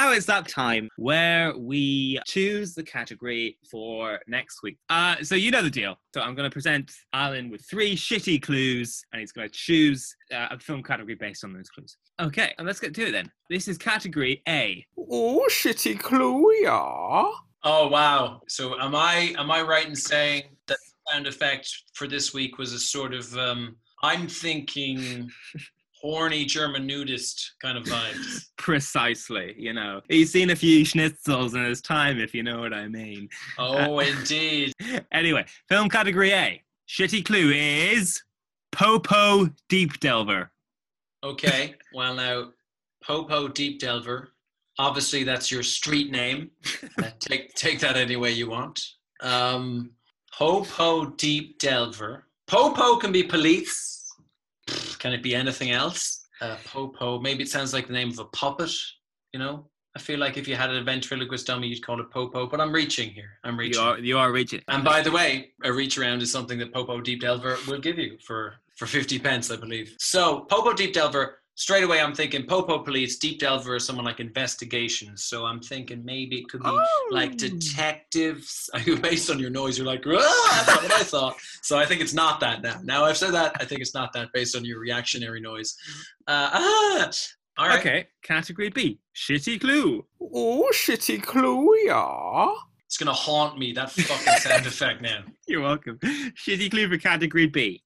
now 0.00 0.12
it's 0.12 0.24
that 0.24 0.48
time 0.48 0.88
where 0.96 1.56
we 1.58 2.18
choose 2.26 2.74
the 2.74 2.82
category 2.82 3.58
for 3.70 4.18
next 4.26 4.62
week. 4.62 4.78
Uh, 4.88 5.16
so 5.22 5.34
you 5.34 5.50
know 5.50 5.62
the 5.62 5.68
deal. 5.68 5.96
So 6.14 6.22
I'm 6.22 6.34
going 6.34 6.48
to 6.48 6.52
present 6.52 6.90
Alan 7.12 7.50
with 7.50 7.66
three 7.68 7.94
shitty 7.94 8.40
clues, 8.40 9.04
and 9.12 9.20
he's 9.20 9.32
going 9.32 9.46
to 9.46 9.54
choose 9.54 10.16
uh, 10.34 10.48
a 10.52 10.58
film 10.58 10.82
category 10.82 11.16
based 11.16 11.44
on 11.44 11.52
those 11.52 11.68
clues. 11.68 11.98
Okay, 12.18 12.54
and 12.56 12.66
let's 12.66 12.80
get 12.80 12.94
to 12.94 13.08
it 13.08 13.12
then. 13.12 13.30
This 13.50 13.68
is 13.68 13.76
category 13.76 14.42
A. 14.48 14.86
Oh, 14.98 15.46
shitty 15.50 15.98
clue, 15.98 16.50
yeah. 16.62 17.30
Oh 17.62 17.88
wow! 17.88 18.40
So 18.48 18.80
am 18.80 18.94
I 18.94 19.34
am 19.36 19.50
I 19.50 19.60
right 19.60 19.86
in 19.86 19.94
saying 19.94 20.44
that 20.66 20.78
sound 21.10 21.26
effect 21.26 21.70
for 21.92 22.06
this 22.06 22.32
week 22.32 22.56
was 22.56 22.72
a 22.72 22.78
sort 22.78 23.12
of 23.12 23.36
um, 23.36 23.76
I'm 24.02 24.28
thinking 24.28 25.30
horny 26.00 26.44
German 26.44 26.86
nudist 26.86 27.54
kind 27.60 27.76
of 27.76 27.84
vibes. 27.84 28.46
Precisely, 28.58 29.54
you 29.58 29.72
know. 29.72 30.00
He's 30.08 30.32
seen 30.32 30.50
a 30.50 30.56
few 30.56 30.84
schnitzels 30.84 31.54
in 31.54 31.64
his 31.64 31.80
time, 31.80 32.18
if 32.18 32.34
you 32.34 32.42
know 32.42 32.60
what 32.60 32.72
I 32.72 32.88
mean. 32.88 33.28
Oh, 33.58 33.98
indeed. 34.00 34.72
Anyway, 35.12 35.44
film 35.68 35.88
category 35.88 36.32
A. 36.32 36.62
Shitty 36.88 37.24
clue 37.24 37.50
is 37.50 38.22
Popo 38.72 39.50
Deep 39.68 40.00
Delver. 40.00 40.50
Okay. 41.22 41.74
Well, 41.92 42.14
now 42.14 42.50
Popo 43.04 43.48
Deep 43.48 43.78
Delver. 43.78 44.30
Obviously, 44.78 45.24
that's 45.24 45.50
your 45.50 45.62
street 45.62 46.10
name. 46.10 46.50
Uh, 46.98 47.08
take 47.18 47.54
take 47.54 47.78
that 47.80 47.96
any 47.96 48.16
way 48.16 48.30
you 48.30 48.50
want. 48.50 48.78
Um, 49.22 49.92
Popo 50.36 51.06
Deep 51.06 51.58
Delver. 51.58 52.26
Popo 52.46 52.96
can 52.96 53.12
be 53.12 53.22
police. 53.22 53.99
Can 54.98 55.12
it 55.12 55.22
be 55.22 55.34
anything 55.34 55.70
else? 55.70 56.26
Uh, 56.40 56.56
Popo. 56.64 57.20
Maybe 57.20 57.42
it 57.42 57.48
sounds 57.48 57.72
like 57.72 57.86
the 57.86 57.92
name 57.92 58.10
of 58.10 58.18
a 58.18 58.24
puppet. 58.26 58.72
You 59.32 59.40
know. 59.40 59.66
I 59.96 59.98
feel 59.98 60.20
like 60.20 60.36
if 60.36 60.46
you 60.46 60.54
had 60.54 60.70
a 60.70 60.84
ventriloquist 60.84 61.48
dummy, 61.48 61.66
you'd 61.66 61.84
call 61.84 62.00
it 62.00 62.10
Popo. 62.12 62.46
But 62.46 62.60
I'm 62.60 62.72
reaching 62.72 63.10
here. 63.10 63.38
I'm 63.42 63.58
reaching. 63.58 63.82
You 63.82 63.88
reaching. 63.90 64.02
are 64.02 64.06
you 64.06 64.18
are 64.18 64.32
reaching. 64.32 64.62
And 64.68 64.84
by 64.84 65.00
the 65.02 65.10
way, 65.10 65.50
a 65.64 65.72
reach 65.72 65.98
around 65.98 66.22
is 66.22 66.30
something 66.30 66.58
that 66.60 66.72
Popo 66.72 67.00
Deep 67.00 67.20
Delver 67.20 67.56
will 67.66 67.80
give 67.80 67.98
you 67.98 68.16
for 68.24 68.54
for 68.76 68.86
50 68.86 69.18
pence, 69.18 69.50
I 69.50 69.56
believe. 69.56 69.96
So 69.98 70.40
Popo 70.48 70.72
Deep 70.72 70.94
Delver, 70.94 71.39
straight 71.60 71.84
away 71.84 72.00
I'm 72.00 72.14
thinking 72.14 72.46
Popo 72.46 72.78
Police, 72.78 73.18
Deep 73.18 73.38
Delver 73.38 73.76
is 73.76 73.84
someone 73.84 74.06
like 74.06 74.18
investigations. 74.18 75.26
So 75.26 75.44
I'm 75.44 75.60
thinking 75.60 76.02
maybe 76.02 76.38
it 76.38 76.48
could 76.48 76.62
be 76.62 76.80
like 77.10 77.36
detectives. 77.36 78.70
Based 79.02 79.30
on 79.30 79.38
your 79.38 79.50
noise, 79.50 79.76
you're 79.76 79.86
like, 79.86 80.02
ah, 80.06 80.64
that's 80.66 80.68
not 80.68 80.82
what 80.82 81.00
I 81.00 81.04
thought. 81.04 81.36
So 81.62 81.78
I 81.78 81.84
think 81.84 82.00
it's 82.00 82.14
not 82.14 82.40
that 82.40 82.62
now. 82.62 82.80
Now 82.82 83.04
I've 83.04 83.18
said 83.18 83.32
that, 83.32 83.54
I 83.60 83.64
think 83.66 83.82
it's 83.82 83.94
not 83.94 84.12
that 84.14 84.32
based 84.32 84.56
on 84.56 84.64
your 84.64 84.80
reactionary 84.80 85.40
noise. 85.40 85.76
Uh, 86.26 86.50
ah, 86.52 87.10
all 87.58 87.68
right. 87.68 87.78
Okay, 87.78 88.08
category 88.22 88.70
B. 88.70 88.98
Shitty 89.14 89.60
clue. 89.60 90.06
Oh, 90.20 90.70
shitty 90.72 91.22
clue, 91.22 91.68
yeah. 91.84 92.54
It's 92.86 92.96
gonna 92.96 93.12
haunt 93.12 93.58
me 93.58 93.72
that 93.74 93.92
fucking 93.92 94.38
sound 94.38 94.66
effect 94.66 95.02
now. 95.02 95.20
You're 95.46 95.60
welcome. 95.60 95.98
Shitty 95.98 96.70
clue 96.70 96.88
for 96.88 96.96
category 96.96 97.46
B. 97.46 97.82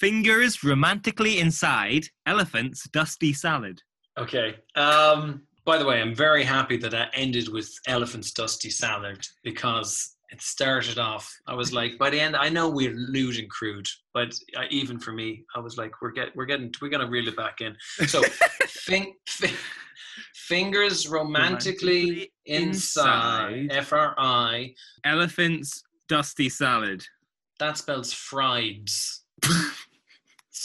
Fingers 0.00 0.62
romantically 0.62 1.38
inside 1.40 2.06
elephant's 2.26 2.88
dusty 2.90 3.32
salad. 3.32 3.80
Okay. 4.18 4.56
Um, 4.74 5.42
by 5.64 5.78
the 5.78 5.84
way, 5.86 6.00
I'm 6.00 6.14
very 6.14 6.44
happy 6.44 6.76
that 6.78 6.94
I 6.94 7.08
ended 7.14 7.48
with 7.48 7.68
Elephant's 7.86 8.30
Dusty 8.32 8.70
Salad 8.70 9.26
because 9.42 10.16
it 10.30 10.40
started 10.40 10.98
off. 10.98 11.34
I 11.46 11.54
was 11.54 11.72
like, 11.72 11.98
by 11.98 12.10
the 12.10 12.20
end, 12.20 12.36
I 12.36 12.48
know 12.48 12.68
we're 12.68 12.92
lewd 12.94 13.36
and 13.38 13.50
crude, 13.50 13.86
but 14.14 14.32
I, 14.56 14.66
even 14.70 14.98
for 14.98 15.12
me, 15.12 15.44
I 15.54 15.60
was 15.60 15.76
like, 15.76 16.00
we're 16.02 16.12
get, 16.12 16.34
we're 16.36 16.46
getting, 16.46 16.72
we're 16.80 16.88
gonna 16.88 17.08
reel 17.08 17.26
it 17.28 17.36
back 17.36 17.60
in. 17.62 17.74
So, 18.06 18.22
fin- 18.68 19.14
fin- 19.28 19.50
fingers 20.34 21.08
romantically 21.08 22.30
Romantically 22.30 22.32
inside. 22.44 23.52
inside. 23.54 23.76
F 23.76 23.92
R 23.92 24.14
I. 24.18 24.74
Elephant's 25.04 25.82
dusty 26.08 26.48
salad. 26.48 27.04
That 27.58 27.76
spells 27.78 28.12
frieds. 28.14 29.20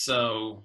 so 0.06 0.64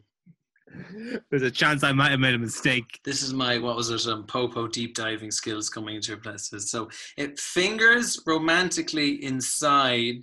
There's 1.30 1.42
a 1.42 1.50
chance 1.50 1.82
I 1.84 1.92
might 1.92 2.10
have 2.10 2.20
made 2.20 2.34
a 2.34 2.38
mistake. 2.38 3.00
this 3.04 3.22
is 3.22 3.32
my 3.32 3.58
what 3.58 3.76
was 3.76 3.90
it 3.90 4.06
um 4.12 4.24
popo 4.26 4.66
deep 4.66 4.94
diving 4.94 5.30
skills 5.30 5.68
coming 5.68 5.94
into 5.96 6.08
your 6.12 6.20
places 6.20 6.70
so 6.70 6.88
it 7.16 7.38
fingers 7.38 8.20
romantically 8.26 9.10
inside 9.24 10.22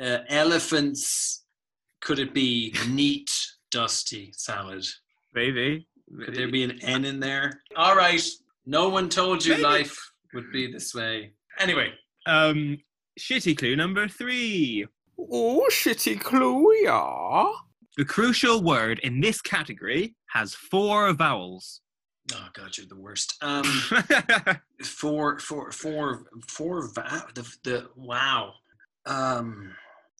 uh, 0.00 0.18
elephants 0.28 1.44
could 2.00 2.18
it 2.18 2.32
be 2.34 2.74
neat 2.88 3.30
dusty 3.70 4.32
salad 4.36 4.84
Maybe. 5.34 5.86
could 6.24 6.34
there 6.34 6.50
be 6.50 6.62
an 6.64 6.78
n 6.82 7.04
in 7.04 7.20
there 7.20 7.62
all 7.76 7.96
right 7.96 8.24
no 8.66 8.88
one 8.88 9.08
told 9.08 9.44
you 9.44 9.52
Maybe. 9.52 9.62
life 9.64 9.96
would 10.34 10.50
be 10.52 10.70
this 10.72 10.94
way 10.94 11.32
anyway 11.58 11.88
Um, 12.26 12.78
shitty 13.18 13.56
clue 13.58 13.74
number 13.76 14.06
three. 14.08 14.86
Oh, 15.18 15.66
shitty 15.70 16.20
clue, 16.20 16.72
yeah. 16.82 17.50
The 17.96 18.04
crucial 18.04 18.62
word 18.62 18.98
in 19.00 19.20
this 19.20 19.42
category 19.42 20.14
has 20.30 20.54
four 20.54 21.12
vowels. 21.12 21.80
oh 22.34 22.48
god 22.54 22.76
you're 22.78 22.86
the 22.86 22.96
worst 22.96 23.34
um 23.42 23.64
four 24.82 25.38
four 25.38 25.70
four 25.72 26.24
four 26.48 26.88
va- 26.94 27.26
the, 27.34 27.42
the 27.64 27.88
wow 27.96 28.54
um 29.06 29.74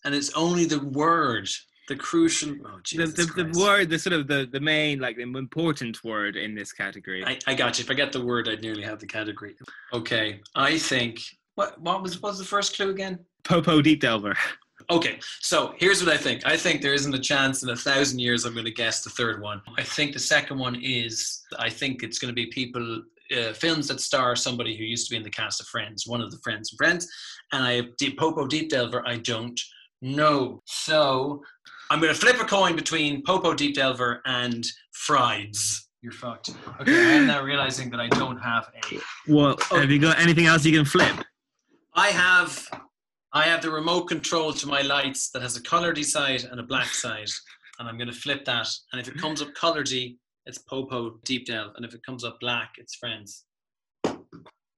and 0.04 0.14
it's 0.14 0.32
only 0.34 0.64
the 0.66 0.80
word 0.80 1.48
the 1.88 1.96
crucial 1.96 2.50
oh 2.66 2.76
the, 2.76 2.82
Jesus 2.82 3.14
the, 3.14 3.24
the 3.32 3.44
Christ. 3.44 3.60
word, 3.60 3.90
the 3.90 3.98
sort 3.98 4.14
of 4.14 4.26
the, 4.28 4.48
the 4.50 4.60
main, 4.60 5.00
like 5.00 5.16
the 5.16 5.22
important 5.22 6.04
word 6.04 6.36
in 6.36 6.54
this 6.54 6.72
category. 6.72 7.24
I, 7.24 7.38
I 7.46 7.54
got 7.54 7.76
you. 7.78 7.82
If 7.82 7.90
I 7.90 7.94
get 7.94 8.12
the 8.12 8.24
word, 8.24 8.48
I'd 8.48 8.62
nearly 8.62 8.82
have 8.82 9.00
the 9.00 9.06
category. 9.06 9.56
Okay, 9.92 10.40
I 10.54 10.78
think 10.78 11.20
what 11.56 11.80
what 11.80 12.00
was 12.02 12.22
what 12.22 12.30
was 12.30 12.38
the 12.38 12.44
first 12.44 12.76
clue 12.76 12.90
again? 12.90 13.18
Popo 13.44 13.82
Deep 13.82 14.00
Delver. 14.00 14.34
Okay, 14.96 15.18
so 15.40 15.74
here's 15.78 16.04
what 16.04 16.12
I 16.12 16.18
think. 16.18 16.46
I 16.46 16.56
think 16.56 16.82
there 16.82 16.92
isn't 16.94 17.14
a 17.14 17.18
chance 17.18 17.62
in 17.62 17.70
a 17.70 17.76
thousand 17.76 18.18
years 18.18 18.44
I'm 18.44 18.52
going 18.52 18.66
to 18.66 18.70
guess 18.72 19.02
the 19.02 19.10
third 19.10 19.40
one. 19.40 19.60
I 19.78 19.82
think 19.82 20.12
the 20.12 20.18
second 20.18 20.58
one 20.58 20.76
is. 20.82 21.42
I 21.58 21.70
think 21.70 22.02
it's 22.02 22.18
going 22.18 22.28
to 22.30 22.34
be 22.34 22.46
people. 22.46 23.02
Uh, 23.34 23.52
films 23.54 23.88
that 23.88 23.98
star 23.98 24.36
somebody 24.36 24.76
who 24.76 24.84
used 24.84 25.06
to 25.08 25.12
be 25.12 25.16
in 25.16 25.22
the 25.22 25.30
cast 25.30 25.58
of 25.60 25.66
Friends, 25.66 26.06
one 26.06 26.20
of 26.20 26.30
the 26.30 26.36
Friends 26.44 26.70
and 26.70 26.76
Friends, 26.76 27.08
and 27.52 27.64
I 27.64 27.72
have 27.74 27.96
Deep, 27.96 28.18
Popo 28.18 28.46
Deep 28.46 28.68
Delver. 28.68 29.02
I 29.08 29.16
don't 29.16 29.58
know, 30.02 30.60
so 30.66 31.42
I'm 31.90 31.98
going 32.00 32.12
to 32.12 32.20
flip 32.20 32.38
a 32.40 32.44
coin 32.44 32.76
between 32.76 33.22
Popo 33.22 33.54
Deep 33.54 33.74
Delver 33.76 34.20
and 34.26 34.66
Frieds. 35.08 35.78
You're 36.02 36.12
fucked. 36.12 36.50
Okay, 36.80 36.94
I 36.94 37.12
am 37.14 37.26
now 37.26 37.42
realizing 37.52 37.88
that 37.90 38.00
I 38.00 38.08
don't 38.08 38.36
have 38.38 38.68
a 38.92 38.98
Well, 39.28 39.56
Oh. 39.70 39.80
have 39.80 39.90
you 39.90 39.98
got 39.98 40.18
anything 40.18 40.44
else 40.46 40.66
you 40.66 40.76
can 40.76 40.84
flip? 40.84 41.16
I 41.94 42.08
have 42.08 42.68
I 43.34 43.44
have 43.44 43.62
the 43.62 43.70
remote 43.70 44.08
control 44.08 44.52
to 44.52 44.66
my 44.66 44.82
lights 44.82 45.30
that 45.30 45.40
has 45.40 45.56
a 45.56 45.62
colouredy 45.62 46.04
side 46.04 46.44
and 46.44 46.60
a 46.60 46.62
black 46.62 46.88
side. 46.88 47.30
And 47.78 47.88
I'm 47.88 47.96
gonna 47.96 48.12
flip 48.12 48.44
that. 48.44 48.68
And 48.92 49.00
if 49.00 49.08
it 49.08 49.16
comes 49.16 49.40
up 49.40 49.54
colouredy, 49.54 50.16
it's 50.44 50.58
Popo 50.58 51.18
Deep 51.24 51.46
Delve. 51.46 51.72
And 51.76 51.84
if 51.84 51.94
it 51.94 52.04
comes 52.04 52.24
up 52.24 52.38
black, 52.40 52.74
it's 52.76 52.94
friends. 52.96 53.44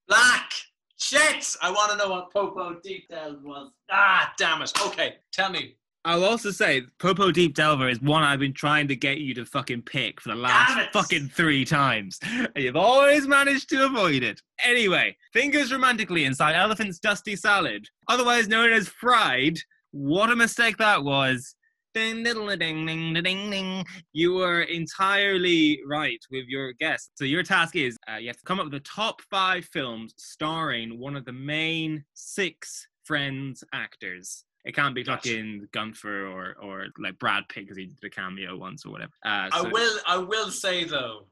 Black! 0.06 0.52
Shit! 1.00 1.56
I 1.60 1.70
wanna 1.72 1.96
know 1.96 2.10
what 2.10 2.32
Popo 2.32 2.78
Deep 2.80 3.08
Delve 3.08 3.42
was. 3.42 3.72
Ah 3.90 4.32
damn 4.38 4.62
it. 4.62 4.70
Okay, 4.86 5.16
tell 5.32 5.50
me. 5.50 5.76
I'll 6.06 6.24
also 6.24 6.50
say 6.50 6.82
Popo 6.98 7.30
Deep 7.30 7.54
Delver 7.54 7.88
is 7.88 8.00
one 8.02 8.22
I've 8.22 8.38
been 8.38 8.52
trying 8.52 8.88
to 8.88 8.96
get 8.96 9.18
you 9.18 9.32
to 9.34 9.46
fucking 9.46 9.82
pick 9.82 10.20
for 10.20 10.28
the 10.30 10.34
last 10.34 10.92
fucking 10.92 11.28
three 11.28 11.64
times. 11.64 12.18
And 12.22 12.50
you've 12.56 12.76
always 12.76 13.26
managed 13.26 13.70
to 13.70 13.86
avoid 13.86 14.22
it. 14.22 14.42
Anyway, 14.62 15.16
fingers 15.32 15.72
romantically 15.72 16.26
inside 16.26 16.54
elephant's 16.54 16.98
dusty 16.98 17.36
salad, 17.36 17.86
otherwise 18.08 18.48
known 18.48 18.70
as 18.70 18.86
fried. 18.86 19.56
What 19.92 20.30
a 20.30 20.36
mistake 20.36 20.76
that 20.76 21.02
was. 21.02 21.54
Ding, 21.94 22.22
diddle, 22.22 22.54
ding, 22.56 22.84
ding, 22.84 23.14
ding, 23.14 23.50
ding. 23.50 23.84
You 24.12 24.34
were 24.34 24.62
entirely 24.62 25.80
right 25.86 26.20
with 26.30 26.44
your 26.48 26.72
guess. 26.74 27.08
So 27.14 27.24
your 27.24 27.44
task 27.44 27.76
is 27.76 27.96
uh, 28.12 28.16
you 28.16 28.26
have 28.26 28.36
to 28.36 28.44
come 28.44 28.58
up 28.58 28.66
with 28.66 28.72
the 28.74 28.80
top 28.80 29.22
five 29.30 29.64
films 29.72 30.12
starring 30.18 30.98
one 30.98 31.16
of 31.16 31.24
the 31.24 31.32
main 31.32 32.04
six 32.12 32.88
Friends 33.04 33.62
actors. 33.74 34.44
It 34.64 34.74
can't 34.74 34.94
be 34.94 35.04
fucking 35.04 35.68
Gunther 35.72 36.26
or 36.26 36.56
or 36.62 36.86
like 36.98 37.18
Brad 37.18 37.44
Pitt 37.48 37.64
because 37.64 37.76
he 37.76 37.86
did 37.86 38.02
a 38.04 38.10
cameo 38.10 38.56
once 38.56 38.86
or 38.86 38.90
whatever. 38.92 39.12
Uh, 39.24 39.48
I 39.52 39.62
will 39.70 39.98
I 40.06 40.16
will 40.16 40.50
say 40.50 40.84
though, 40.84 41.26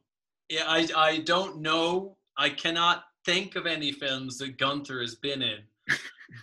yeah, 0.49 0.65
I 0.67 0.87
I 0.97 1.19
don't 1.19 1.61
know. 1.61 2.17
I 2.37 2.51
cannot 2.51 3.05
think 3.25 3.57
of 3.57 3.67
any 3.67 3.93
films 3.93 4.39
that 4.39 4.59
Gunther 4.59 5.01
has 5.01 5.15
been 5.15 5.43
in. 5.43 5.61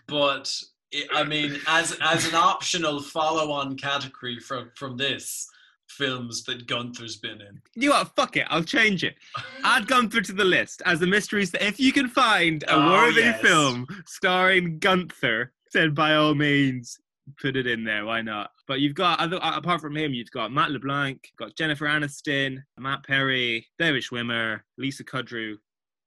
but 0.07 0.51
it, 0.91 1.07
I 1.13 1.23
mean, 1.23 1.59
as 1.67 1.97
as 2.01 2.27
an 2.27 2.35
optional 2.35 3.01
follow-on 3.01 3.77
category 3.77 4.39
from 4.39 4.71
from 4.75 4.97
this, 4.97 5.47
films 5.89 6.43
that 6.45 6.65
Gunther's 6.67 7.17
been 7.17 7.41
in. 7.41 7.61
You 7.75 7.89
know 7.89 7.95
what? 7.97 8.15
Fuck 8.15 8.37
it. 8.37 8.47
I'll 8.49 8.63
change 8.63 9.03
it. 9.03 9.15
Add 9.63 9.87
Gunther 9.87 10.21
to 10.21 10.33
the 10.33 10.45
list 10.45 10.81
as 10.85 11.01
a 11.01 11.07
mystery. 11.07 11.45
st- 11.45 11.61
If 11.63 11.79
you 11.79 11.91
can 11.91 12.07
find 12.07 12.63
a 12.63 12.73
Oh, 12.73 12.89
worthy 12.91 13.21
yes. 13.21 13.41
film 13.41 13.85
starring 14.07 14.79
Gunther, 14.79 15.51
then 15.73 15.93
by 15.93 16.15
all 16.15 16.35
means 16.35 16.97
put 17.39 17.55
it 17.55 17.67
in 17.67 17.83
there. 17.83 18.05
Why 18.05 18.21
not? 18.21 18.49
But 18.67 18.79
you've 18.79 18.95
got 18.95 19.19
other 19.19 19.37
uh, 19.43 19.57
apart 19.57 19.81
from 19.81 19.95
him, 19.95 20.13
you've 20.13 20.31
got 20.31 20.51
Matt 20.51 20.71
LeBlanc, 20.71 21.19
got 21.37 21.55
Jennifer 21.55 21.85
Aniston, 21.85 22.57
Matt 22.77 23.03
Perry, 23.03 23.67
David 23.77 24.03
Schwimmer, 24.03 24.61
Lisa 24.77 25.03
Kudrow, 25.03 25.55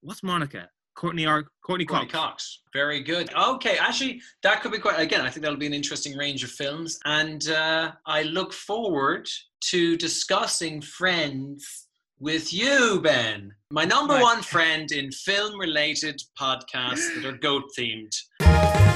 What's 0.01 0.23
Monica? 0.23 0.69
Courteney 0.95 1.27
or 1.27 1.45
Courteney 1.65 1.87
Courteney 1.87 2.11
Cox. 2.11 2.13
Cox. 2.13 2.61
Very 2.75 3.03
good. 3.03 3.33
Okay, 3.35 3.79
actually, 3.79 4.21
that 4.43 4.61
could 4.63 4.73
be 4.73 4.79
quite. 4.79 5.01
Again, 5.01 5.23
I 5.23 5.31
think 5.31 5.43
that'll 5.43 5.59
be 5.59 5.67
an 5.67 5.73
interesting 5.73 6.19
range 6.19 6.45
of 6.45 6.51
films, 6.51 6.99
and 7.07 7.49
uh, 7.49 7.93
I 8.05 8.25
look 8.25 8.53
forward 8.53 9.27
to 9.71 9.97
discussing 9.97 10.83
Friends 10.83 11.87
with 12.19 12.53
you, 12.53 13.01
Ben. 13.03 13.55
My 13.71 13.85
number 13.85 14.15
Right. 14.15 14.23
one 14.23 14.43
friend 14.43 14.93
in 14.93 15.11
film-related 15.13 16.21
podcasts 16.39 17.15
that 17.15 17.25
are 17.25 17.39
goat 17.39 17.65
themed. 17.79 18.15